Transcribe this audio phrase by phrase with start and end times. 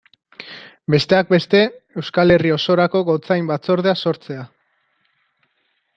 [0.93, 1.61] Besteak beste
[2.01, 4.51] Euskal Herri osorako gotzain batzordea sortzea.